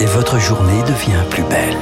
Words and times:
et 0.00 0.06
votre 0.06 0.38
journée 0.38 0.82
devient 0.82 1.22
plus 1.30 1.42
belle. 1.44 1.76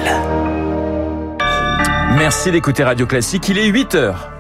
Merci 2.17 2.51
d'écouter 2.51 2.85
Radio 2.85 3.07
Classique, 3.07 3.49
il 3.49 3.59
est 3.59 3.67
8 3.67 3.95
heures. 3.95 4.31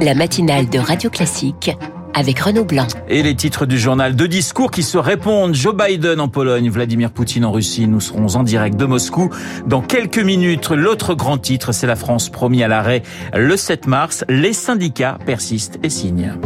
La 0.00 0.14
matinale 0.14 0.68
de 0.68 0.78
Radio 0.78 1.10
Classique 1.10 1.70
avec 2.14 2.40
Renaud 2.40 2.64
Blanc. 2.64 2.86
Et 3.08 3.22
les 3.22 3.34
titres 3.34 3.66
du 3.66 3.78
journal, 3.78 4.16
deux 4.16 4.28
discours 4.28 4.70
qui 4.70 4.82
se 4.82 4.98
répondent. 4.98 5.54
Joe 5.54 5.74
Biden 5.74 6.20
en 6.20 6.28
Pologne, 6.28 6.68
Vladimir 6.70 7.10
Poutine 7.10 7.44
en 7.44 7.52
Russie. 7.52 7.88
Nous 7.88 8.00
serons 8.00 8.36
en 8.36 8.42
direct 8.42 8.76
de 8.76 8.84
Moscou 8.84 9.30
dans 9.66 9.80
quelques 9.80 10.18
minutes. 10.18 10.70
L'autre 10.70 11.14
grand 11.14 11.38
titre, 11.38 11.72
c'est 11.72 11.86
la 11.86 11.96
France 11.96 12.28
promis 12.28 12.62
à 12.62 12.68
l'arrêt 12.68 13.02
le 13.34 13.56
7 13.56 13.86
mars. 13.86 14.24
Les 14.28 14.52
syndicats 14.52 15.18
persistent 15.24 15.78
et 15.82 15.90
signent. 15.90 16.38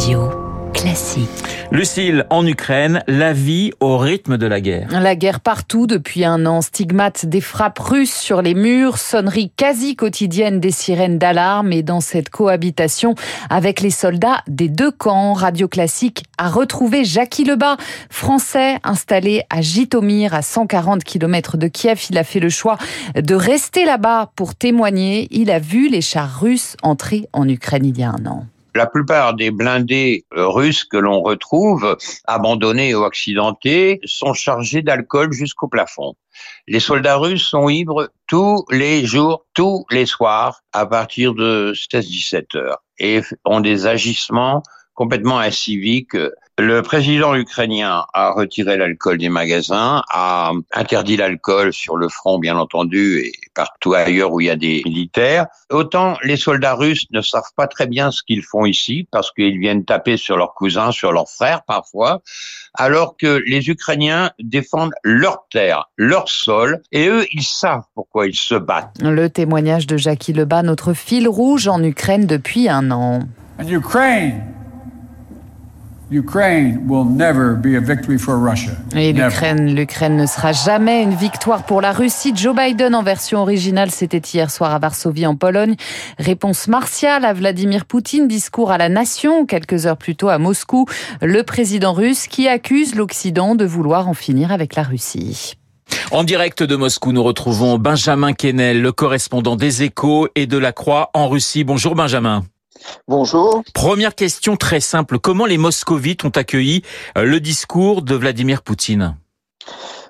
Radio 0.00 0.30
classique. 0.72 1.28
Lucille, 1.70 2.24
en 2.30 2.46
Ukraine, 2.46 3.02
la 3.06 3.34
vie 3.34 3.70
au 3.80 3.98
rythme 3.98 4.38
de 4.38 4.46
la 4.46 4.62
guerre. 4.62 4.88
La 4.98 5.14
guerre 5.14 5.40
partout 5.40 5.86
depuis 5.86 6.24
un 6.24 6.46
an, 6.46 6.62
stigmate 6.62 7.26
des 7.26 7.42
frappes 7.42 7.78
russes 7.78 8.14
sur 8.14 8.40
les 8.40 8.54
murs, 8.54 8.96
sonnerie 8.96 9.52
quasi 9.54 9.96
quotidienne 9.96 10.58
des 10.58 10.70
sirènes 10.70 11.18
d'alarme 11.18 11.74
et 11.74 11.82
dans 11.82 12.00
cette 12.00 12.30
cohabitation 12.30 13.14
avec 13.50 13.82
les 13.82 13.90
soldats 13.90 14.42
des 14.48 14.70
deux 14.70 14.90
camps, 14.90 15.34
Radio 15.34 15.68
Classique 15.68 16.24
a 16.38 16.48
retrouvé 16.48 17.04
Jackie 17.04 17.44
Lebas, 17.44 17.76
français 18.08 18.78
installé 18.82 19.42
à 19.50 19.60
Jitomir 19.60 20.32
à 20.32 20.40
140 20.40 21.04
km 21.04 21.58
de 21.58 21.68
Kiev. 21.68 22.06
Il 22.08 22.16
a 22.16 22.24
fait 22.24 22.40
le 22.40 22.48
choix 22.48 22.78
de 23.14 23.34
rester 23.34 23.84
là-bas 23.84 24.32
pour 24.34 24.54
témoigner. 24.54 25.28
Il 25.30 25.50
a 25.50 25.58
vu 25.58 25.90
les 25.90 26.00
chars 26.00 26.40
russes 26.40 26.78
entrer 26.82 27.28
en 27.34 27.46
Ukraine 27.46 27.84
il 27.84 27.98
y 27.98 28.02
a 28.02 28.08
un 28.08 28.24
an. 28.24 28.46
La 28.74 28.86
plupart 28.86 29.34
des 29.34 29.50
blindés 29.50 30.24
euh, 30.34 30.46
russes 30.48 30.84
que 30.84 30.96
l'on 30.96 31.22
retrouve, 31.22 31.96
abandonnés 32.26 32.94
ou 32.94 33.04
accidentés, 33.04 34.00
sont 34.04 34.32
chargés 34.32 34.82
d'alcool 34.82 35.32
jusqu'au 35.32 35.68
plafond. 35.68 36.14
Les 36.66 36.80
soldats 36.80 37.16
russes 37.16 37.42
sont 37.42 37.68
ivres 37.68 38.10
tous 38.26 38.64
les 38.70 39.04
jours, 39.04 39.46
tous 39.54 39.84
les 39.90 40.06
soirs, 40.06 40.62
à 40.72 40.86
partir 40.86 41.34
de 41.34 41.72
16-17 41.74 42.56
heures, 42.56 42.82
et 42.98 43.20
ont 43.44 43.60
des 43.60 43.86
agissements 43.86 44.62
complètement 44.94 45.38
inciviques 45.38 46.16
le 46.60 46.82
président 46.82 47.34
ukrainien 47.34 48.04
a 48.12 48.30
retiré 48.30 48.76
l'alcool 48.76 49.18
des 49.18 49.28
magasins, 49.28 50.02
a 50.10 50.52
interdit 50.72 51.16
l'alcool 51.16 51.72
sur 51.72 51.96
le 51.96 52.08
front, 52.08 52.38
bien 52.38 52.56
entendu, 52.56 53.20
et 53.24 53.32
partout 53.54 53.94
ailleurs 53.94 54.32
où 54.32 54.40
il 54.40 54.46
y 54.46 54.50
a 54.50 54.56
des 54.56 54.82
militaires. 54.84 55.46
Autant 55.70 56.16
les 56.22 56.36
soldats 56.36 56.74
russes 56.74 57.06
ne 57.10 57.22
savent 57.22 57.52
pas 57.56 57.66
très 57.66 57.86
bien 57.86 58.10
ce 58.10 58.22
qu'ils 58.22 58.42
font 58.42 58.66
ici, 58.66 59.08
parce 59.10 59.30
qu'ils 59.32 59.58
viennent 59.58 59.84
taper 59.84 60.16
sur 60.16 60.36
leurs 60.36 60.54
cousins, 60.54 60.92
sur 60.92 61.12
leurs 61.12 61.28
frères 61.28 61.62
parfois, 61.62 62.20
alors 62.74 63.16
que 63.16 63.42
les 63.46 63.68
Ukrainiens 63.68 64.30
défendent 64.38 64.92
leur 65.02 65.44
terre, 65.50 65.88
leur 65.96 66.28
sol, 66.28 66.82
et 66.92 67.08
eux, 67.08 67.26
ils 67.32 67.42
savent 67.42 67.84
pourquoi 67.94 68.26
ils 68.26 68.36
se 68.36 68.54
battent. 68.54 68.96
Le 69.02 69.28
témoignage 69.28 69.86
de 69.86 69.96
Jackie 69.96 70.32
Lebas, 70.32 70.62
notre 70.62 70.92
fil 70.92 71.26
rouge 71.26 71.68
en 71.68 71.82
Ukraine 71.82 72.26
depuis 72.26 72.68
un 72.68 72.90
an. 72.90 73.20
Ukraine 73.66 74.42
Et 78.96 79.12
l'Ukraine, 79.12 79.72
l'Ukraine 79.72 80.16
ne 80.16 80.26
sera 80.26 80.50
jamais 80.50 81.04
une 81.04 81.14
victoire 81.14 81.62
pour 81.62 81.80
la 81.80 81.92
Russie. 81.92 82.32
Joe 82.34 82.52
Biden 82.52 82.96
en 82.96 83.04
version 83.04 83.38
originale, 83.38 83.92
c'était 83.92 84.18
hier 84.18 84.50
soir 84.50 84.74
à 84.74 84.80
Varsovie 84.80 85.24
en 85.24 85.36
Pologne. 85.36 85.76
Réponse 86.18 86.66
martiale 86.66 87.24
à 87.24 87.32
Vladimir 87.32 87.84
Poutine, 87.84 88.26
discours 88.26 88.72
à 88.72 88.78
la 88.78 88.88
nation 88.88 89.46
quelques 89.46 89.86
heures 89.86 89.96
plus 89.96 90.16
tôt 90.16 90.30
à 90.30 90.38
Moscou. 90.38 90.86
Le 91.22 91.44
président 91.44 91.92
russe 91.92 92.26
qui 92.26 92.48
accuse 92.48 92.96
l'Occident 92.96 93.54
de 93.54 93.64
vouloir 93.64 94.08
en 94.08 94.14
finir 94.14 94.50
avec 94.50 94.74
la 94.74 94.82
Russie. 94.82 95.54
En 96.10 96.24
direct 96.24 96.64
de 96.64 96.74
Moscou, 96.74 97.12
nous 97.12 97.22
retrouvons 97.22 97.78
Benjamin 97.78 98.32
Kennel, 98.32 98.82
le 98.82 98.90
correspondant 98.90 99.54
des 99.54 99.84
Échos 99.84 100.26
et 100.34 100.48
de 100.48 100.58
la 100.58 100.72
Croix 100.72 101.10
en 101.14 101.28
Russie. 101.28 101.62
Bonjour 101.62 101.94
Benjamin. 101.94 102.42
Bonjour. 103.08 103.62
Première 103.74 104.14
question 104.14 104.56
très 104.56 104.80
simple. 104.80 105.18
Comment 105.18 105.46
les 105.46 105.58
moscovites 105.58 106.24
ont 106.24 106.30
accueilli 106.30 106.82
euh, 107.16 107.24
le 107.24 107.40
discours 107.40 108.02
de 108.02 108.14
Vladimir 108.14 108.62
Poutine? 108.62 109.16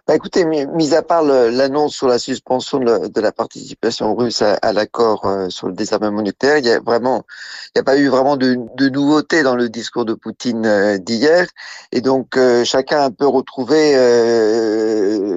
Bah 0.07 0.17
écoutez, 0.17 0.45
mis 0.45 0.95
à 0.95 1.03
part 1.03 1.23
l'annonce 1.23 1.95
sur 1.95 2.09
la 2.09 2.19
suspension 2.19 2.79
de, 2.79 3.21
la 3.21 3.31
participation 3.31 4.17
russe 4.17 4.43
à, 4.43 4.73
l'accord 4.73 5.25
euh, 5.27 5.51
sur 5.51 5.69
le 5.69 5.75
désarmement 5.75 6.23
nucléaire, 6.23 6.59
il 6.59 6.65
y 6.65 6.71
a 6.71 6.81
vraiment, 6.81 7.25
il 7.67 7.71
n'y 7.77 7.81
a 7.81 7.85
pas 7.85 7.97
eu 7.97 8.09
vraiment 8.09 8.37
de, 8.37 8.59
de 8.77 8.89
nouveauté 8.89 9.45
dans 9.45 9.55
le 9.55 9.69
discours 9.69 10.05
de 10.05 10.15
Poutine 10.15 10.67
euh, 10.67 10.99
d'hier, 10.99 11.47
et 11.93 12.01
donc 12.01 12.37
chacun 12.65 13.01
a 13.01 13.05
un 13.05 13.11
peu 13.13 13.27
retrouvé 13.27 13.93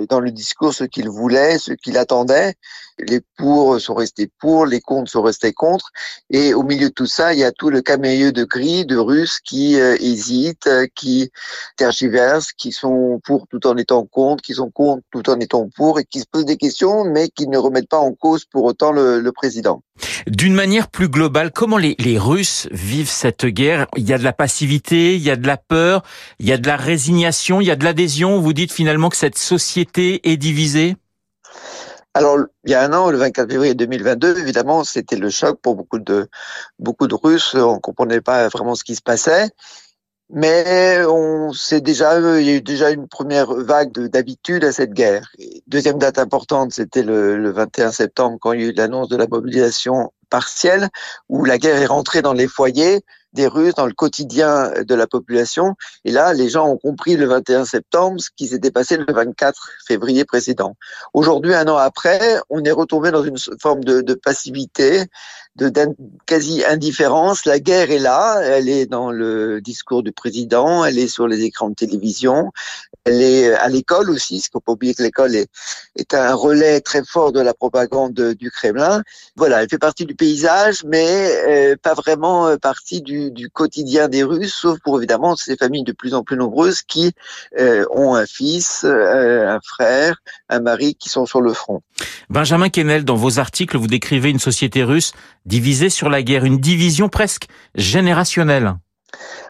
dans 0.10 0.20
le 0.20 0.32
discours 0.32 0.74
ce 0.74 0.86
qu'il 0.86 1.10
voulait, 1.10 1.60
ce 1.60 1.74
qu'il 1.74 1.98
attendait 1.98 2.56
les 3.00 3.22
pour 3.38 3.80
sont 3.80 3.94
restés 3.94 4.30
pour, 4.40 4.66
les 4.66 4.82
contre 4.82 5.12
sont 5.12 5.22
restés 5.22 5.54
contre, 5.54 5.92
et 6.30 6.54
au 6.54 6.64
milieu 6.64 6.90
de 6.90 6.94
tout 6.94 7.06
ça, 7.06 7.34
il 7.34 7.40
y 7.40 7.44
a 7.44 7.52
tout 7.52 7.70
le 7.70 7.82
camélieu 7.82 8.32
de 8.32 8.44
gris 8.44 8.86
de 8.86 8.98
Russes 8.98 9.40
qui 9.44 9.80
euh, 9.80 9.98
hésitent, 10.00 10.70
qui 10.96 11.30
tergiversent, 11.78 12.54
qui 12.54 12.72
sont 12.72 13.20
pour 13.24 13.48
tout 13.48 13.66
en 13.68 13.78
étant 13.78 14.06
contre, 14.06 14.44
qui 14.44 14.54
sont 14.54 14.70
contre 14.70 15.04
tout 15.12 15.30
en 15.30 15.40
étant 15.40 15.70
pour, 15.76 16.00
et 16.00 16.06
qui 16.06 16.20
se 16.20 16.26
posent 16.32 16.46
des 16.46 16.58
questions, 16.58 17.06
mais 17.06 17.30
qui 17.30 17.48
ne 17.48 17.58
remettent 17.58 17.90
pas 17.90 17.98
en 17.98 18.14
cause 18.14 18.46
pour 18.46 18.64
autant 18.66 18.92
le, 18.92 19.32
président. 19.34 19.82
D'une 20.28 20.54
manière 20.54 20.90
plus 20.90 21.10
globale, 21.10 21.52
comment 21.52 21.78
les 21.78 22.18
Russes 22.20 22.68
vivent 22.72 23.10
cette 23.10 23.46
guerre? 23.46 23.88
Il 23.98 24.08
y 24.08 24.14
a 24.14 24.18
de 24.20 24.24
la 24.24 24.34
passivité, 24.34 25.16
il 25.16 25.22
y 25.22 25.32
a 25.32 25.36
de 25.36 25.48
la 25.48 25.58
peur, 25.58 26.04
il 26.40 26.48
y 26.48 26.52
a 26.52 26.58
de 26.58 26.68
la 26.68 26.78
résignation, 26.78 27.62
il 27.62 27.68
y 27.68 27.72
a 27.72 27.76
de 27.76 27.84
l'adhésion? 27.84 28.40
Vous 28.40 28.54
dites 28.54 28.72
finalement 28.72 29.10
que 29.10 29.18
cette 29.18 29.38
société 29.38 30.30
est 30.30 30.38
divisée? 30.38 30.96
Alors, 32.16 32.38
il 32.64 32.72
y 32.72 32.76
a 32.76 32.84
un 32.84 32.94
an, 32.94 33.10
le 33.10 33.18
24 33.18 33.50
février 33.50 33.74
2022, 33.74 34.38
évidemment, 34.38 34.84
c'était 34.84 35.16
le 35.16 35.30
choc 35.32 35.60
pour 35.62 35.76
beaucoup 35.76 35.98
de 35.98 36.28
beaucoup 36.78 37.08
de 37.08 37.16
Russes. 37.16 37.56
On 37.56 37.80
comprenait 37.80 38.22
pas 38.22 38.50
vraiment 38.50 38.76
ce 38.76 38.84
qui 38.84 38.96
se 38.96 39.02
passait, 39.02 39.50
mais 40.30 41.04
on 41.08 41.54
sait 41.54 41.82
déjà, 41.82 42.20
il 42.40 42.46
y 42.46 42.50
a 42.52 42.56
eu 42.56 42.62
déjà 42.62 42.92
une 42.92 43.08
première 43.08 43.52
vague 43.54 43.92
d'habitude 44.10 44.64
à 44.64 44.72
cette 44.72 44.94
guerre. 44.94 45.28
Deuxième 45.68 45.98
date 45.98 46.20
importante, 46.20 46.74
c'était 46.74 47.04
le, 47.04 47.38
le 47.38 47.52
21 47.52 47.92
septembre, 47.92 48.38
quand 48.40 48.54
il 48.54 48.62
y 48.62 48.66
a 48.66 48.68
eu 48.68 48.74
l'annonce 48.74 49.10
de 49.10 49.18
la 49.18 49.28
mobilisation 49.28 50.14
partielle, 50.30 50.90
où 51.30 51.46
la 51.46 51.58
guerre 51.58 51.82
est 51.82 51.88
rentrée 51.88 52.22
dans 52.22 52.34
les 52.34 52.48
foyers 52.48 53.04
des 53.34 53.48
Russes, 53.48 53.76
dans 53.76 53.86
le 53.86 53.94
quotidien 53.94 54.72
de 54.88 54.96
la 54.96 55.08
population. 55.08 55.76
Et 56.06 56.12
là, 56.12 56.34
les 56.34 56.50
gens 56.50 56.68
ont 56.68 56.78
compris 56.78 57.16
le 57.16 57.26
21 57.26 57.66
septembre 57.66 58.22
ce 58.22 58.30
qui 58.36 58.48
s'était 58.48 58.72
passé 58.72 58.98
le 58.98 59.06
24 59.12 59.70
février 59.86 60.26
précédent. 60.26 60.76
Aujourd'hui, 61.14 61.54
un 61.54 61.68
an 61.68 61.78
après, 61.78 62.40
on 62.50 62.64
est 62.64 62.72
retombé 62.72 63.12
dans 63.12 63.24
une 63.24 63.38
forme 63.60 63.84
de, 63.84 64.14
passivité, 64.14 65.06
de 65.56 65.72
quasi 66.26 66.64
indifférence. 66.66 67.46
La 67.46 67.60
guerre 67.60 67.92
est 67.92 68.00
là, 68.00 68.40
elle 68.42 68.70
est 68.70 68.86
dans 68.86 69.12
le 69.12 69.62
discours 69.62 70.04
du 70.04 70.12
président, 70.12 70.86
elle 70.86 70.98
est 70.98 71.08
sur 71.08 71.28
les 71.28 71.44
écrans 71.44 71.70
de 71.70 71.76
télévision, 71.76 72.52
elle 73.06 73.22
est 73.22 73.54
à 73.54 73.68
l'école 73.68 74.10
aussi, 74.10 74.42
qu'il 74.42 74.50
faut 74.52 74.60
pas 74.60 74.72
oublier 74.72 74.94
que 74.94 75.04
l'école 75.04 75.36
est, 75.36 75.50
est 75.96 76.14
un 76.14 76.34
relais 76.34 76.82
très 76.82 77.04
fort 77.04 77.32
de 77.32 77.42
la 77.42 77.54
propagande 77.54 78.14
du 78.14 78.50
Kremlin. 78.50 79.04
Voilà, 79.36 79.62
elle 79.62 79.70
fait 79.70 79.78
partie 79.78 80.06
du 80.06 80.16
paysage, 80.16 80.84
mais 80.86 81.32
euh, 81.48 81.76
pas 81.82 81.94
vraiment 81.94 82.48
euh, 82.48 82.58
partie 82.58 83.02
du, 83.02 83.23
du, 83.32 83.50
quotidien 83.50 84.08
des 84.08 84.24
Russes, 84.24 84.54
sauf 84.54 84.80
pour 84.84 84.98
évidemment 84.98 85.36
ces 85.36 85.56
familles 85.56 85.84
de 85.84 85.92
plus 85.92 86.14
en 86.14 86.24
plus 86.24 86.38
nombreuses 86.38 86.82
qui 86.82 87.12
euh, 87.60 87.86
ont 87.92 88.16
un 88.16 88.26
fils, 88.26 88.84
un 88.84 89.60
frère, 89.64 90.18
un 90.50 90.60
mari 90.60 90.96
qui 90.96 91.10
sont 91.10 91.26
sur 91.26 91.42
le 91.42 91.54
front. 91.54 91.82
Benjamin 92.30 92.70
Kennel, 92.70 93.06
dans 93.06 93.16
vos 93.16 93.40
articles, 93.40 93.78
vous 93.78 93.88
décrivez 93.88 94.30
une 94.30 94.40
société 94.40 94.84
russe 94.84 95.14
divisée 95.46 95.90
sur 95.90 96.10
la 96.10 96.24
guerre, 96.24 96.46
une 96.46 96.60
division 96.60 97.10
presque 97.10 97.48
générationnelle. 97.76 98.76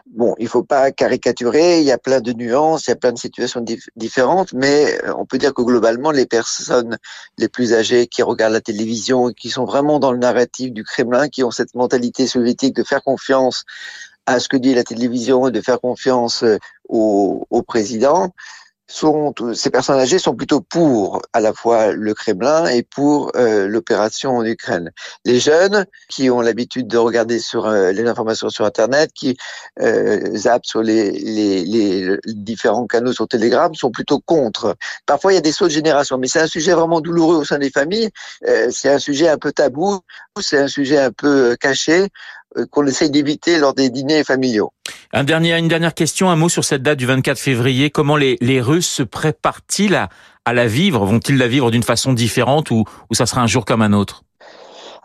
Bon, 0.06 0.34
il 0.38 0.48
faut 0.48 0.62
pas 0.62 0.92
caricaturer, 0.92 1.80
il 1.80 1.84
y 1.84 1.92
a 1.92 1.98
plein 1.98 2.20
de 2.20 2.32
nuances, 2.32 2.86
il 2.86 2.90
y 2.90 2.92
a 2.92 2.96
plein 2.96 3.12
de 3.12 3.18
situations 3.18 3.64
différentes, 3.96 4.52
mais 4.52 4.98
euh, 5.04 5.14
on 5.16 5.26
peut 5.26 5.38
dire 5.38 5.54
que 5.54 5.62
globalement, 5.62 6.10
les 6.10 6.26
personnes 6.26 6.98
les 7.38 7.48
plus 7.48 7.74
âgées 7.74 8.06
qui 8.06 8.22
regardent 8.22 8.52
la 8.52 8.60
télévision 8.60 9.30
et 9.30 9.34
qui 9.34 9.50
sont 9.50 9.64
vraiment 9.64 9.98
dans 9.98 10.12
le 10.12 10.18
narratif 10.18 10.72
du 10.72 10.84
Kremlin, 10.84 11.28
qui 11.28 11.42
ont 11.42 11.50
cette 11.50 11.74
mentalité 11.74 12.26
soviétique 12.26 12.76
de 12.76 12.84
faire 12.84 13.02
confiance 13.02 13.64
à 14.26 14.40
ce 14.40 14.48
que 14.48 14.56
dit 14.56 14.74
la 14.74 14.84
télévision 14.84 15.48
et 15.48 15.50
de 15.50 15.60
faire 15.60 15.80
confiance 15.80 16.44
euh, 16.44 16.58
au 16.88 17.62
président, 17.66 18.32
sont, 18.86 19.34
ces 19.54 19.70
personnes 19.70 19.98
âgées 19.98 20.18
sont 20.18 20.34
plutôt 20.34 20.60
pour 20.60 21.22
à 21.32 21.40
la 21.40 21.52
fois 21.52 21.92
le 21.92 22.12
Kremlin 22.14 22.66
et 22.66 22.82
pour 22.82 23.32
euh, 23.36 23.66
l'opération 23.66 24.36
en 24.36 24.44
Ukraine. 24.44 24.90
Les 25.24 25.40
jeunes 25.40 25.86
qui 26.08 26.30
ont 26.30 26.40
l'habitude 26.40 26.86
de 26.86 26.98
regarder 26.98 27.38
sur 27.38 27.66
euh, 27.66 27.92
les 27.92 28.06
informations 28.06 28.50
sur 28.50 28.64
Internet, 28.64 29.10
qui 29.14 29.36
euh, 29.80 30.36
zappent 30.36 30.66
sur 30.66 30.82
les, 30.82 31.12
les, 31.12 31.64
les, 31.64 32.18
différents 32.26 32.86
canaux 32.86 33.12
sur 33.12 33.26
Telegram, 33.26 33.74
sont 33.74 33.90
plutôt 33.90 34.20
contre. 34.20 34.76
Parfois, 35.06 35.32
il 35.32 35.36
y 35.36 35.38
a 35.38 35.42
des 35.42 35.52
sauts 35.52 35.66
de 35.66 35.70
génération, 35.70 36.18
mais 36.18 36.28
c'est 36.28 36.40
un 36.40 36.46
sujet 36.46 36.72
vraiment 36.72 37.00
douloureux 37.00 37.36
au 37.36 37.44
sein 37.44 37.58
des 37.58 37.70
familles. 37.70 38.10
Euh, 38.46 38.68
c'est 38.70 38.90
un 38.90 38.98
sujet 38.98 39.28
un 39.28 39.38
peu 39.38 39.52
tabou, 39.52 40.00
c'est 40.40 40.58
un 40.58 40.68
sujet 40.68 40.98
un 40.98 41.12
peu 41.12 41.56
caché 41.58 42.02
euh, 42.02 42.08
qu'on 42.70 42.86
essaye 42.86 43.10
d'éviter 43.10 43.58
lors 43.58 43.74
des 43.74 43.90
dîners 43.90 44.24
familiaux. 44.24 44.72
Un 45.12 45.24
dernier, 45.24 45.56
une 45.56 45.68
dernière 45.68 45.94
question, 45.94 46.30
un 46.30 46.36
mot 46.36 46.48
sur 46.48 46.64
cette 46.64 46.82
date 46.82 46.98
du 46.98 47.06
24 47.06 47.38
février. 47.38 47.90
Comment 47.90 48.16
les, 48.16 48.36
les 48.40 48.60
Russes 48.60 48.88
se 48.88 49.02
préparent-ils 49.02 49.94
à, 49.94 50.08
à 50.44 50.52
la 50.52 50.66
vivre? 50.66 51.04
Vont-ils 51.04 51.36
la 51.36 51.48
vivre 51.48 51.70
d'une 51.70 51.82
façon 51.82 52.12
différente 52.12 52.70
ou, 52.70 52.84
ou 53.10 53.14
ça 53.14 53.26
sera 53.26 53.40
un 53.40 53.46
jour 53.46 53.64
comme 53.64 53.82
un 53.82 53.92
autre? 53.92 54.24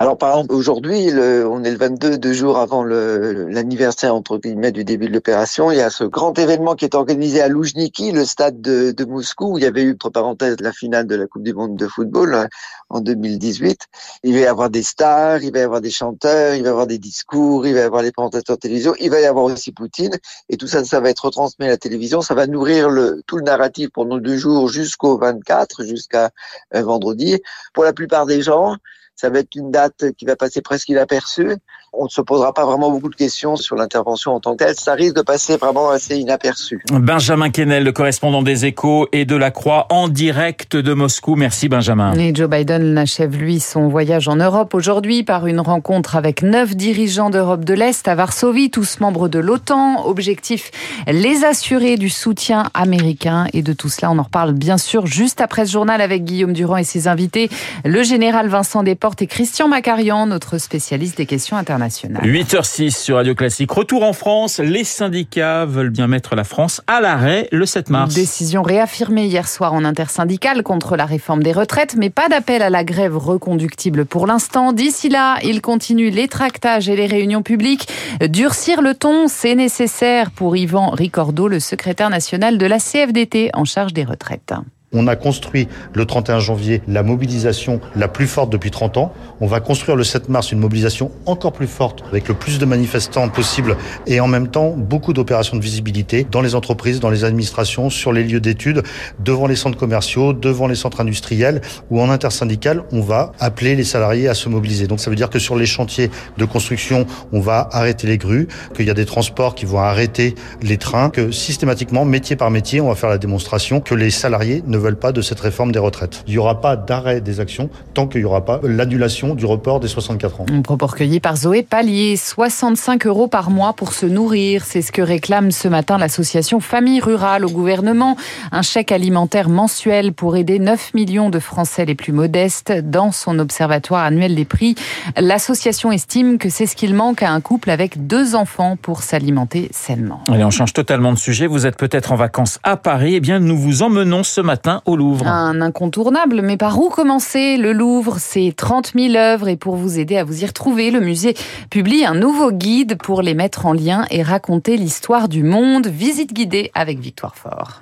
Alors 0.01 0.18
par 0.18 0.30
exemple 0.30 0.54
aujourd'hui, 0.54 1.10
on 1.13 1.62
est 1.66 1.72
le 1.72 1.78
22, 1.78 2.18
deux 2.18 2.31
jours 2.31 2.57
avant 2.57 2.86
l'anniversaire 2.86 4.16
entre 4.16 4.38
guillemets 4.38 4.72
du 4.72 4.86
début 4.86 5.10
de 5.10 5.13
l'opération. 5.13 5.72
Il 5.72 5.78
y 5.78 5.81
a 5.81 5.90
ce 5.90 6.06
grand 6.06 6.40
événement 6.40 6.75
qui 6.75 6.86
est 6.86 6.96
organisé 6.96 7.42
à 7.42 7.50
Loujniki, 7.50 8.13
le 8.13 8.24
stade 8.24 8.62
de, 8.62 8.92
de, 8.92 9.04
Moscou, 9.04 9.56
où 9.56 9.57
il 9.57 9.66
y 9.66 9.68
avait 9.68 9.84
eu 9.84 9.92
entre 9.92 10.10
parenthèses 10.10 10.56
la 10.62 10.72
finale 10.72 11.06
de 11.06 11.16
la 11.16 11.28
Coupe 11.28 11.44
du 11.44 11.54
Monde 11.54 11.75
de 11.75 11.86
football 11.86 12.34
hein, 12.34 12.48
en 12.88 13.01
2018. 13.01 13.88
Il 14.24 14.36
va 14.36 14.40
y 14.40 14.46
avoir 14.46 14.69
des 14.69 14.84
stars, 14.84 15.44
il 15.44 15.51
va 15.51 15.60
y 15.60 15.63
avoir 15.63 15.81
des 15.81 15.92
chanteurs, 15.92 16.56
il 16.56 16.62
va 16.62 16.69
y 16.69 16.72
avoir 16.72 16.88
des 16.88 16.98
discours, 16.98 17.68
il 17.68 17.74
va 17.74 17.81
y 17.81 17.84
avoir 17.84 18.02
des 18.02 18.13
présentateurs 18.13 18.56
de 18.56 18.62
télévision, 18.62 18.94
il 19.02 19.10
va 19.10 19.19
y 19.19 19.25
avoir 19.25 19.44
aussi 19.44 19.74
Poutine, 19.74 20.18
et 20.48 20.56
tout 20.56 20.68
ça, 20.68 20.81
ça 20.86 21.02
va 21.02 21.10
être 21.10 21.25
retransmis 21.25 21.66
à 21.66 21.69
la 21.69 21.78
télévision. 21.78 22.22
Ça 22.22 22.36
va 22.36 22.48
nourrir 22.48 22.90
le, 22.90 23.22
tout 23.28 23.36
le 23.36 23.44
narratif 23.44 23.90
pendant 23.94 24.18
deux 24.18 24.38
jours 24.38 24.69
jusqu'au 24.69 25.18
24, 25.18 25.84
jusqu'à 25.84 26.30
euh, 26.74 26.84
vendredi. 26.84 27.42
Pour 27.74 27.84
la 27.84 27.92
plupart 27.92 28.25
des 28.25 28.42
gens, 28.42 28.78
ça 29.19 29.30
va 29.30 29.39
être 29.39 29.56
une 29.56 29.69
date 29.69 30.13
qui 30.18 30.24
va 30.24 30.38
passer 30.38 30.62
presque 30.62 30.88
inaperçue 30.88 31.57
on 31.94 32.06
ne 32.06 32.10
se 32.10 32.21
posera 32.21 32.54
pas 32.54 32.66
vraiment 32.66 32.92
beaucoup 32.92 33.10
de 33.10 33.16
questions 33.16 33.56
sur 33.56 33.75
l'intervention 33.75 34.33
en 34.33 34.39
tant 34.39 34.56
que 34.56 34.63
telle. 34.63 34.75
Ça 34.75 34.94
risque 34.94 35.16
de 35.16 35.21
passer 35.21 35.57
vraiment 35.57 35.89
assez 35.89 36.18
inaperçu. 36.18 36.83
Benjamin 36.92 37.50
Kennel, 37.50 37.83
le 37.83 37.92
correspondant 37.92 38.44
des 38.44 38.66
Échos 38.66 39.07
et 39.12 39.25
de 39.25 39.36
la 39.36 39.51
Croix, 39.51 39.88
en 39.89 40.07
direct 40.07 40.75
de 40.75 40.94
Moscou. 40.94 41.36
Merci 41.36 41.68
Benjamin. 41.68 42.13
Et 42.13 42.33
Joe 42.33 42.50
Biden 42.50 42.98
achève 42.98 43.36
lui 43.36 43.60
son 43.60 43.88
voyage 43.88 44.27
en 44.27 44.36
Europe 44.36 44.74
aujourd'hui 44.74 45.24
par 45.24 45.48
une 45.48 45.60
rencontre 45.60 46.16
avec 46.16 46.44
neuf 46.44 46.75
dirigeants 46.75 47.30
d'Europe 47.30 47.66
de 47.66 47.74
l'Est 47.74 48.07
à 48.07 48.16
Varsovie, 48.16 48.69
tous 48.69 49.00
membres 49.00 49.27
de 49.27 49.39
l'OTAN. 49.39 50.06
Objectif, 50.06 50.71
les 51.07 51.44
assurer 51.44 51.98
du 51.98 52.10
soutien 52.10 52.69
américain. 52.74 53.48
Et 53.54 53.63
de 53.63 53.74
tout 53.74 53.89
cela, 53.89 54.12
on 54.12 54.19
en 54.19 54.24
reparle 54.24 54.54
bien 54.54 54.77
sûr 54.77 55.07
juste 55.07 55.42
après 55.42 55.66
ce 55.66 55.71
journal 55.71 56.01
avec 56.01 56.24
Guillaume 56.24 56.54
Durand 56.54 56.77
et 56.77 56.83
ses 56.83 57.07
invités, 57.07 57.50
le 57.83 58.04
général 58.04 58.48
Vincent 58.48 58.83
Desportes 58.83 59.08
et 59.19 59.27
Christian 59.27 59.67
Macarian, 59.67 60.25
notre 60.25 60.57
spécialiste 60.57 61.17
des 61.17 61.25
questions 61.25 61.57
internationales. 61.57 62.23
8h06 62.23 62.91
sur 62.91 63.15
Radio 63.15 63.35
Classique. 63.35 63.71
Retour 63.71 64.03
en 64.03 64.13
France. 64.13 64.59
Les 64.59 64.83
syndicats 64.83 65.65
veulent 65.65 65.89
bien 65.89 66.07
mettre 66.07 66.35
la 66.35 66.44
France 66.44 66.81
à 66.88 67.01
l'arrêt 67.01 67.47
le 67.51 67.65
7 67.65 67.89
mars. 67.89 68.13
Décision 68.13 68.61
réaffirmée 68.61 69.25
hier 69.25 69.47
soir 69.47 69.73
en 69.73 69.83
intersyndicale 69.83 70.63
contre 70.63 70.95
la 70.95 71.06
réforme 71.06 71.44
des 71.44 71.51
retraites, 71.51 71.95
mais 71.97 72.09
pas 72.09 72.29
d'appel 72.29 72.61
à 72.61 72.69
la 72.69 72.83
grève 72.83 73.17
reconductible 73.17 74.06
pour 74.06 74.27
l'instant. 74.27 74.73
D'ici 74.73 75.09
là, 75.09 75.38
il 75.44 75.61
continue 75.61 76.09
les 76.09 76.27
tractages 76.27 76.89
et 76.89 76.95
les 76.95 77.07
réunions 77.07 77.44
publiques. 77.44 77.88
Durcir 78.21 78.81
le 78.81 78.94
ton, 78.94 79.27
c'est 79.27 79.56
nécessaire 79.56 80.31
pour 80.31 80.56
Yvan 80.56 80.91
Ricordo, 80.91 81.47
le 81.47 81.59
secrétaire 81.59 82.09
national 82.09 82.57
de 82.57 82.65
la 82.65 82.79
CFDT 82.79 83.50
en 83.53 83.65
charge 83.65 83.94
des 83.94 84.03
retraites. 84.03 84.53
On 84.91 85.06
a 85.06 85.15
construit 85.15 85.68
le 85.94 86.06
31 86.06 86.39
janvier 86.39 86.81
la 86.88 87.03
mobilisation 87.03 87.80
la 87.95 88.07
plus 88.07 88.25
forte 88.25 88.51
depuis 88.51 88.71
30 88.71 88.97
ans. 88.97 89.13
On 89.39 89.45
va 89.45 89.59
construire 89.59 89.95
le 89.95 90.03
7 90.03 90.30
mars 90.30 90.51
une 90.51 90.57
mobilisation 90.57 91.12
encore 91.27 91.53
plus 91.53 91.68
forte 91.68 92.03
avec 92.09 92.27
le 92.27 92.33
plus 92.33 92.57
de 92.57 92.65
manifestants 92.65 93.30
possible 93.30 93.77
et 94.07 94.19
en 94.19 94.27
même 94.27 94.47
temps 94.47 94.71
beaucoup 94.75 95.13
d'opérations 95.13 95.57
de 95.57 95.62
visibilité 95.62 96.25
dans 96.31 96.41
les 96.41 96.56
entreprises, 96.56 97.00
dans 97.00 97.12
les 97.12 97.24
administrations, 97.24 97.91
sur 97.91 98.12
les 98.12 98.24
lieux 98.24 98.39
d'études, 98.39 98.81
devant 99.19 99.45
les 99.45 99.56
centres 99.56 99.77
commerciaux, 99.77 100.33
devant 100.33 100.65
les 100.65 100.74
centres 100.74 101.01
industriels 101.01 101.62
ou 101.92 102.01
en 102.01 102.09
intersyndical, 102.09 102.83
on 102.92 103.01
va 103.01 103.33
appeler 103.39 103.75
les 103.75 103.83
salariés 103.83 104.27
à 104.27 104.33
se 104.33 104.50
mobiliser. 104.50 104.88
Donc 104.88 105.00
ça 105.00 105.12
veut 105.12 105.15
dire 105.15 105.30
que 105.30 105.38
sur 105.38 105.56
les 105.56 105.68
chantiers 105.68 106.09
de 106.39 106.45
construction, 106.45 107.06
on 107.31 107.42
va 107.42 107.69
arrêter 107.74 108.07
les 108.07 108.18
grues, 108.18 108.47
qu'il 108.75 108.88
y 108.88 108.89
a 108.89 108.95
des 108.95 109.06
transports 109.06 109.53
qui 109.53 109.68
vont 109.68 109.77
arrêter 109.77 110.33
les 110.63 110.77
trains, 110.77 111.12
que 111.12 111.30
systématiquement, 111.30 112.06
métier 112.06 112.35
par 112.35 112.50
métier, 112.50 112.81
on 112.81 112.89
va 112.89 112.95
faire 112.95 113.09
la 113.09 113.19
démonstration 113.19 113.81
que 113.81 113.94
les 113.94 114.09
salariés 114.09 114.63
ne 114.65 114.79
veulent 114.80 115.00
pas 115.00 115.12
de 115.12 115.22
cette 115.22 115.40
réforme 115.40 115.72
des 115.72 115.80
retraites. 115.80 116.24
Il 116.28 116.31
n'y 116.31 116.38
aura 116.38 116.62
pas 116.62 116.76
d'arrêt 116.76 117.22
des 117.22 117.40
actions 117.40 117.70
tant 117.94 118.08
qu'il 118.08 118.22
n'y 118.22 118.26
aura 118.26 118.46
pas 118.46 118.60
l'annulation 118.64 119.36
du 119.36 119.46
report 119.46 119.80
des 119.80 119.88
64 119.88 120.42
ans. 120.42 120.46
Un 120.52 120.62
propos 120.62 120.88
recueilli 120.88 121.20
par 121.20 121.36
Zoé 121.36 121.64
Pallier. 121.64 122.16
65 122.18 123.06
euros 123.06 123.28
par 123.28 123.50
mois 123.50 123.74
pour 123.74 123.94
se 123.94 124.06
nourrir. 124.06 124.64
C'est 124.66 124.81
ce 124.81 124.92
que 124.92 125.02
réclame 125.02 125.52
ce 125.52 125.68
matin 125.68 125.98
l'association 125.98 126.60
Famille 126.60 127.00
Rurale 127.00 127.46
au 127.46 127.50
gouvernement. 127.50 128.16
Un 128.52 128.62
chèque 128.62 128.92
alimentaire 128.92 129.50
mensuel 129.50 130.14
pour 130.14 130.38
aider 130.38 130.60
9 130.60 130.94
millions 130.94 131.30
de 131.30 131.40
Français 131.40 131.86
les 131.86 131.96
plus 131.96 132.14
modestes 132.14 132.72
dans 132.72 133.12
son 133.12 133.40
observatoire 133.40 134.04
annuel 134.04 134.36
des 134.36 134.46
prix. 134.46 134.76
L'association 135.18 135.92
estime 135.92 136.38
que 136.38 136.50
c'est 136.50 136.66
ce 136.66 136.76
qu'il 136.76 136.94
manque 136.94 137.24
à 137.24 137.31
un 137.31 137.42
couple 137.42 137.70
avec 137.70 138.08
deux 138.08 138.36
enfants 138.36 138.78
pour 138.81 139.04
s'alimenter 139.04 139.70
sainement. 139.72 140.24
Allez, 140.30 140.44
on 140.44 140.52
change 140.52 140.74
totalement 140.74 141.14
de 141.14 141.18
sujet. 141.18 141.48
Vous 141.48 141.66
êtes 141.66 141.78
peut-être 141.78 142.12
en 142.12 142.16
vacances 142.16 142.60
à 142.64 142.78
Paris. 142.78 143.16
Eh 143.16 143.20
bien, 143.20 143.40
nous 143.40 143.58
vous 143.58 143.84
emmenons 143.84 144.24
ce 144.24 144.42
matin 144.42 144.69
au 144.86 144.95
Louvre. 144.95 145.27
Un 145.27 145.62
incontournable, 145.62 146.42
mais 146.42 146.57
par 146.57 146.80
où 146.80 146.89
commencer 146.89 147.57
Le 147.57 147.74
Louvre, 147.74 148.18
c'est 148.19 148.54
30 148.56 148.94
000 148.95 149.16
œuvres 149.16 149.48
et 149.48 149.56
pour 149.56 149.75
vous 149.75 150.00
aider 150.00 150.18
à 150.18 150.24
vous 150.24 150.44
y 150.44 150.45
retrouver, 150.45 150.92
le 150.92 151.00
musée 151.00 151.36
publie 151.69 152.06
un 152.06 152.16
nouveau 152.16 152.51
guide 152.51 152.98
pour 152.98 153.21
les 153.21 153.33
mettre 153.33 153.66
en 153.66 153.74
lien 153.74 154.06
et 154.12 154.24
raconter 154.24 154.77
l'histoire 154.77 155.30
du 155.30 155.44
monde. 155.44 155.88
Visite 155.88 156.33
guidée 156.33 156.71
avec 156.74 157.00
Victoire 157.00 157.36
Fort. 157.36 157.80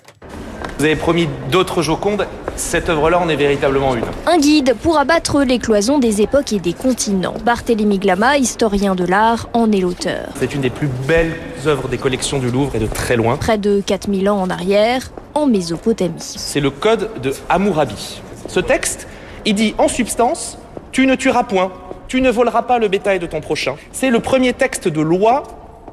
Vous 0.80 0.86
avez 0.86 0.96
promis 0.96 1.28
d'autres 1.52 1.82
Jocondes, 1.82 2.28
cette 2.58 2.90
œuvre-là 2.90 3.20
en 3.20 3.30
est 3.30 3.36
véritablement 3.36 3.96
une. 3.96 4.04
Un 4.26 4.38
guide 4.40 4.76
pour 4.82 4.98
abattre 4.98 5.44
les 5.44 5.60
cloisons 5.60 6.00
des 6.00 6.22
époques 6.22 6.54
et 6.54 6.60
des 6.60 6.74
continents. 6.74 7.36
Barthélemy 7.46 8.00
Glama, 8.00 8.38
historien 8.38 8.96
de 8.96 9.06
l'art, 9.06 9.48
en 9.54 9.72
est 9.72 9.80
l'auteur. 9.80 10.30
C'est 10.36 10.54
une 10.54 10.62
des 10.62 10.70
plus 10.70 10.90
belles 11.08 11.36
œuvres 11.66 11.88
des 11.88 11.98
collections 11.98 12.40
du 12.40 12.50
Louvre 12.50 12.76
et 12.76 12.80
de 12.80 12.88
très 12.88 13.16
loin. 13.16 13.38
Près 13.38 13.58
de 13.58 13.82
4000 13.82 14.30
ans 14.30 14.42
en 14.42 14.50
arrière, 14.50 15.12
en 15.34 15.46
Mésopotamie. 15.46 16.14
C'est 16.20 16.60
le 16.60 16.72
code 16.72 17.10
de 17.22 17.34
Hammurabi. 17.50 18.22
Ce 18.48 18.60
texte, 18.60 19.08
il 19.46 19.56
dit 19.56 19.76
en 19.78 19.88
substance, 19.88 20.58
tu 20.92 21.06
ne 21.06 21.16
tueras 21.16 21.44
point, 21.44 21.72
tu 22.08 22.22
ne 22.22 22.32
voleras 22.32 22.64
pas 22.64 22.80
le 22.80 22.88
bétail 22.88 23.20
de 23.20 23.28
ton 23.28 23.42
prochain. 23.42 23.76
C'est 23.92 24.10
le 24.10 24.20
premier 24.20 24.54
texte 24.54 24.88
de 24.88 25.02
loi 25.02 25.44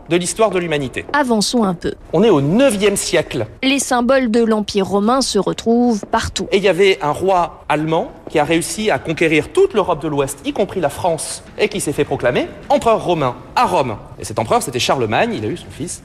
de 0.08 0.16
l'histoire 0.16 0.50
de 0.50 0.58
l'humanité. 0.58 1.04
Avançons 1.12 1.64
un 1.64 1.74
peu. 1.74 1.94
On 2.12 2.22
est 2.22 2.30
au 2.30 2.40
9e 2.40 2.96
siècle. 2.96 3.46
Les 3.62 3.78
symboles 3.78 4.30
de 4.30 4.42
l'Empire 4.44 4.86
romain 4.86 5.20
se 5.20 5.38
retrouvent 5.38 6.04
partout. 6.06 6.46
Et 6.52 6.58
il 6.58 6.62
y 6.62 6.68
avait 6.68 6.98
un 7.02 7.10
roi 7.10 7.64
allemand 7.68 8.10
qui 8.30 8.38
a 8.38 8.44
réussi 8.44 8.90
à 8.90 8.98
conquérir 8.98 9.52
toute 9.52 9.74
l'Europe 9.74 10.02
de 10.02 10.08
l'Ouest, 10.08 10.40
y 10.44 10.52
compris 10.52 10.80
la 10.80 10.90
France, 10.90 11.42
et 11.58 11.68
qui 11.68 11.80
s'est 11.80 11.92
fait 11.92 12.04
proclamer 12.04 12.48
empereur 12.68 13.04
romain 13.04 13.36
à 13.56 13.66
Rome. 13.66 13.96
Et 14.18 14.24
cet 14.24 14.38
empereur, 14.38 14.62
c'était 14.62 14.78
Charlemagne, 14.78 15.32
il 15.34 15.44
a 15.44 15.48
eu 15.48 15.56
son 15.56 15.70
fils 15.70 16.02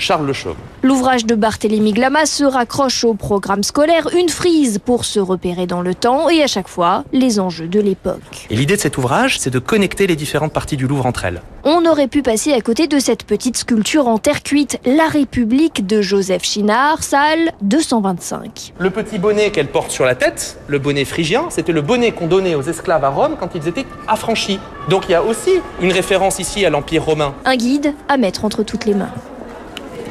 Charles 0.00 0.26
Le 0.26 0.32
Chauve. 0.32 0.56
L'ouvrage 0.82 1.26
de 1.26 1.34
Barthélemy 1.34 1.92
Glama 1.92 2.24
se 2.26 2.42
raccroche 2.42 3.04
au 3.04 3.14
programme 3.14 3.62
scolaire, 3.62 4.08
une 4.18 4.30
frise 4.30 4.78
pour 4.78 5.04
se 5.04 5.20
repérer 5.20 5.66
dans 5.66 5.82
le 5.82 5.94
temps 5.94 6.30
et 6.30 6.42
à 6.42 6.46
chaque 6.46 6.68
fois 6.68 7.04
les 7.12 7.38
enjeux 7.38 7.68
de 7.68 7.80
l'époque. 7.80 8.46
Et 8.48 8.56
l'idée 8.56 8.76
de 8.76 8.80
cet 8.80 8.96
ouvrage, 8.96 9.38
c'est 9.38 9.50
de 9.50 9.58
connecter 9.58 10.06
les 10.06 10.16
différentes 10.16 10.52
parties 10.52 10.76
du 10.76 10.86
Louvre 10.86 11.06
entre 11.06 11.26
elles. 11.26 11.42
On 11.64 11.84
aurait 11.84 12.08
pu 12.08 12.22
passer 12.22 12.54
à 12.54 12.60
côté 12.62 12.86
de 12.86 12.98
cette 12.98 13.24
petite 13.24 13.58
sculpture 13.58 14.08
en 14.08 14.16
terre 14.16 14.42
cuite, 14.42 14.78
La 14.86 15.06
République 15.06 15.86
de 15.86 16.00
Joseph 16.00 16.44
Chinard, 16.44 17.02
salle 17.02 17.52
225. 17.60 18.72
Le 18.78 18.90
petit 18.90 19.18
bonnet 19.18 19.50
qu'elle 19.50 19.68
porte 19.68 19.90
sur 19.90 20.06
la 20.06 20.14
tête, 20.14 20.58
le 20.66 20.78
bonnet 20.78 21.04
phrygien, 21.04 21.44
c'était 21.50 21.72
le 21.72 21.82
bonnet 21.82 22.12
qu'on 22.12 22.26
donnait 22.26 22.54
aux 22.54 22.62
esclaves 22.62 23.04
à 23.04 23.10
Rome 23.10 23.36
quand 23.38 23.54
ils 23.54 23.68
étaient 23.68 23.86
affranchis. 24.08 24.58
Donc 24.88 25.04
il 25.08 25.12
y 25.12 25.14
a 25.14 25.22
aussi 25.22 25.50
une 25.82 25.92
référence 25.92 26.38
ici 26.38 26.64
à 26.64 26.70
l'Empire 26.70 27.04
romain. 27.04 27.34
Un 27.44 27.56
guide 27.56 27.92
à 28.08 28.16
mettre 28.16 28.46
entre 28.46 28.62
toutes 28.62 28.86
les 28.86 28.94
mains. 28.94 29.12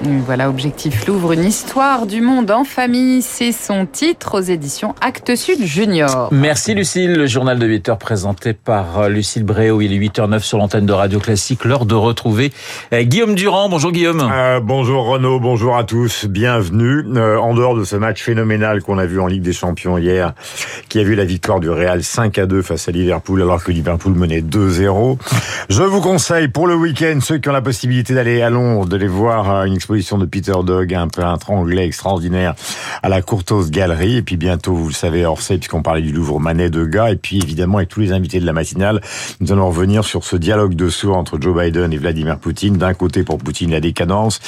Voilà, 0.02 0.50
Objectif 0.50 1.08
Louvre, 1.08 1.34
une 1.34 1.44
histoire 1.44 2.06
du 2.06 2.22
monde 2.22 2.52
en 2.52 2.64
famille. 2.64 3.22
C'est 3.22 3.52
son 3.52 3.86
titre 3.86 4.40
aux 4.40 4.42
éditions 4.42 4.96
Actes 5.02 5.36
Sud 5.36 5.62
Junior. 5.66 6.30
Merci 6.32 6.74
Lucille. 6.74 7.14
Le 7.14 7.28
journal 7.28 7.60
de 7.60 7.66
8 7.66 7.90
heures 7.90 7.98
présenté 7.98 8.54
par 8.54 9.00
euh, 9.00 9.10
Lucille 9.10 9.44
Bréau. 9.44 9.82
Il 9.82 9.92
est 9.92 9.98
8h09 9.98 10.40
sur 10.40 10.58
l'antenne 10.58 10.86
de 10.86 10.94
Radio 10.94 11.20
Classique. 11.20 11.66
L'heure 11.66 11.86
de 11.86 11.96
retrouver 11.96 12.54
euh, 12.94 13.04
Guillaume 13.04 13.36
Durand. 13.36 13.68
Bonjour 13.68 13.92
Guillaume. 13.92 14.26
Euh, 14.32 14.62
bonjour 14.62 15.06
Renaud, 15.06 15.42
bonjour 15.42 15.76
à 15.76 15.84
tous. 15.84 16.26
Bienvenue. 16.26 17.04
en 17.18 17.54
dehors 17.54 17.76
de 17.76 17.84
ce 17.84 17.98
match 17.98 18.24
phénoménal 18.24 18.82
qu'on 18.82 19.00
a 19.00 19.06
vu 19.06 19.20
en 19.20 19.28
Ligue 19.28 19.44
des 19.44 19.54
Champions 19.54 19.98
hier, 19.98 20.34
qui 20.88 21.00
a 21.00 21.04
vu 21.04 21.16
la 21.16 21.26
victoire 21.26 21.60
du 21.60 21.70
Real 21.70 22.04
5 22.04 22.38
à 22.38 22.46
2 22.46 22.62
face 22.62 22.88
à 22.88 22.92
Liverpool, 22.92 23.42
alors 23.42 23.62
que 23.62 23.72
Liverpool 23.72 24.14
menait 24.14 24.42
2-0. 24.42 25.18
Je 25.70 25.84
vous 25.84 26.00
conseille 26.00 26.48
pour 26.48 26.68
le 26.68 26.76
week-end, 26.76 27.20
ceux 27.22 27.38
qui 27.38 27.50
ont 27.50 27.54
la 27.54 27.62
possibilité 27.62 28.14
d'aller 28.14 28.42
à 28.42 28.50
Londres, 28.50 28.86
de 28.88 28.96
les 28.96 29.08
voir 29.08 29.66
une 29.66 29.76
de 29.90 30.26
Peter 30.26 30.54
Dog, 30.64 30.94
un 30.94 31.08
peintre 31.08 31.50
anglais 31.50 31.86
extraordinaire 31.86 32.54
à 33.02 33.10
la 33.10 33.24
Courtose 33.24 33.72
Galerie. 33.72 34.18
Et 34.18 34.22
puis 34.22 34.38
bientôt, 34.38 34.76
vous 34.76 34.90
le 34.90 34.94
savez, 34.94 35.26
Orsay, 35.26 35.58
puisqu'on 35.58 35.82
parlait 35.82 36.04
du 36.04 36.12
Louvre 36.12 36.40
Manet 36.40 36.70
de 36.70 36.86
Gars. 36.86 37.10
Et 37.12 37.16
puis 37.16 37.38
évidemment, 37.38 37.78
avec 37.78 37.90
tous 37.90 38.00
les 38.00 38.12
invités 38.12 38.40
de 38.40 38.46
la 38.46 38.54
matinale, 38.54 39.02
nous 39.40 39.52
allons 39.52 39.68
revenir 39.68 40.06
sur 40.06 40.24
ce 40.24 40.36
dialogue 40.36 40.76
de 40.76 40.90
sourds 40.90 41.18
entre 41.18 41.42
Joe 41.42 41.58
Biden 41.58 41.92
et 41.92 41.98
Vladimir 41.98 42.38
Poutine. 42.38 42.78
D'un 42.78 42.94
côté, 42.94 43.24
pour 43.24 43.40
Poutine, 43.40 43.72
la 43.72 43.80
décadence. 43.80 44.40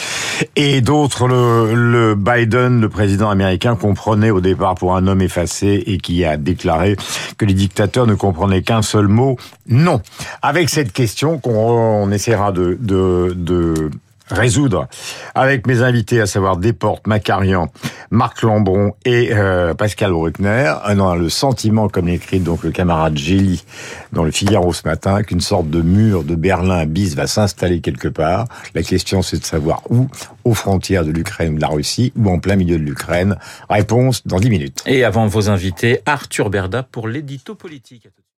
Et 0.56 0.82
d'autre, 0.82 1.28
le, 1.28 2.14
Biden, 2.16 2.80
le 2.80 2.90
président 2.90 3.32
américain, 3.32 3.76
comprenait 3.76 4.32
au 4.32 4.42
départ 4.42 4.76
pour 4.76 4.96
un 4.96 5.08
homme 5.08 5.22
effacé 5.22 5.84
et 5.88 5.98
qui 5.98 6.24
a 6.24 6.38
déclaré 6.38 6.98
que 7.38 7.46
les 7.46 7.56
dictateurs 7.56 8.06
ne 8.06 8.14
comprenaient 8.14 8.62
qu'un 8.62 8.84
seul 8.84 9.08
mot, 9.08 9.38
non. 9.68 10.02
Avec 10.44 10.70
cette 10.70 10.92
question 10.92 11.40
qu'on 11.40 11.52
on 11.52 12.12
essaiera 12.12 12.52
de, 12.52 12.78
de 12.80 13.90
résoudre 14.32 14.88
avec 15.36 15.68
mes 15.68 15.82
invités, 15.82 16.22
à 16.22 16.26
savoir 16.26 16.58
Desportes, 16.58 17.08
Macarian, 17.08 17.68
Marc 18.10 18.42
Lambron 18.42 18.94
et 19.06 19.30
euh, 19.34 19.74
Pascal 19.74 20.12
Bruckner. 20.12 20.74
On 20.88 21.10
a 21.10 21.16
le 21.16 21.30
sentiment, 21.30 21.90
comme 21.90 22.08
l'écrit 22.08 22.40
donc 22.40 22.64
le 22.64 22.72
camarade 22.72 23.18
Gély 23.18 23.64
dans 24.12 24.24
le 24.24 24.32
Figaro 24.32 24.74
ce 24.74 24.88
matin, 24.88 25.24
qu'une 25.24 25.42
sorte 25.42 25.70
de 25.70 25.82
mur 25.82 26.24
de 26.24 26.36
Berlin 26.36 26.86
bis 26.86 27.16
va 27.16 27.28
s'installer 27.28 27.82
quelque 27.82 28.08
part. 28.08 28.48
La 28.76 28.84
question, 28.84 29.22
c'est 29.22 29.40
de 29.40 29.46
savoir 29.46 29.82
où, 29.90 30.08
aux 30.44 30.54
frontières 30.54 31.06
de 31.06 31.12
l'Ukraine 31.12 31.54
ou 31.54 31.56
de 31.56 31.62
la 31.62 31.68
Russie, 31.68 32.14
ou 32.18 32.30
en 32.30 32.40
plein 32.40 32.56
milieu 32.56 32.78
de 32.78 32.84
l'Ukraine. 32.84 33.38
Réponse 33.70 34.26
dans 34.26 34.40
10 34.40 34.50
minutes. 34.50 34.84
Et 34.86 35.04
avant 35.04 35.28
vos 35.28 35.50
invités, 35.50 36.00
Arthur 36.06 36.50
Berda 36.50 36.84
pour 36.84 37.08
l'édito 37.08 37.56
politique. 37.56 38.08